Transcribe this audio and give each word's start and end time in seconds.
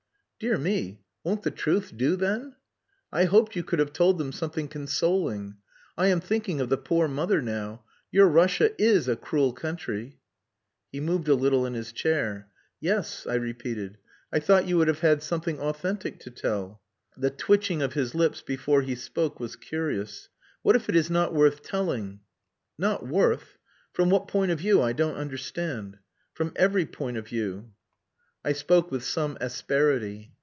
"Dear 0.43 0.57
me! 0.57 1.03
Won't 1.23 1.43
the 1.43 1.51
truth 1.51 1.95
do, 1.95 2.15
then? 2.15 2.55
I 3.11 3.25
hoped 3.25 3.55
you 3.55 3.63
could 3.63 3.77
have 3.77 3.93
told 3.93 4.17
them 4.17 4.31
something 4.31 4.67
consoling. 4.67 5.57
I 5.95 6.07
am 6.07 6.19
thinking 6.19 6.59
of 6.59 6.67
the 6.69 6.79
poor 6.79 7.07
mother 7.07 7.43
now. 7.43 7.83
Your 8.11 8.27
Russia 8.27 8.71
is 8.81 9.07
a 9.07 9.15
cruel 9.15 9.53
country." 9.53 10.19
He 10.91 10.99
moved 10.99 11.27
a 11.27 11.35
little 11.35 11.67
in 11.67 11.75
his 11.75 11.91
chair. 11.91 12.49
"Yes," 12.79 13.27
I 13.27 13.35
repeated. 13.35 13.99
"I 14.33 14.39
thought 14.39 14.65
you 14.67 14.79
would 14.79 14.87
have 14.87 15.01
had 15.01 15.21
something 15.21 15.59
authentic 15.59 16.17
to 16.21 16.31
tell." 16.31 16.81
The 17.15 17.29
twitching 17.29 17.83
of 17.83 17.93
his 17.93 18.15
lips 18.15 18.41
before 18.41 18.81
he 18.81 18.95
spoke 18.95 19.39
was 19.39 19.55
curious. 19.55 20.29
"What 20.63 20.75
if 20.75 20.89
it 20.89 20.95
is 20.95 21.11
not 21.11 21.35
worth 21.35 21.61
telling?" 21.61 22.21
"Not 22.79 23.05
worth 23.07 23.59
from 23.93 24.09
what 24.09 24.27
point 24.27 24.49
of 24.51 24.57
view? 24.57 24.81
I 24.81 24.93
don't 24.93 25.17
understand." 25.17 25.99
"From 26.33 26.51
every 26.55 26.87
point 26.87 27.17
of 27.17 27.27
view." 27.27 27.73
I 28.43 28.53
spoke 28.53 28.89
with 28.89 29.03
some 29.03 29.37
asperity. 29.39 30.33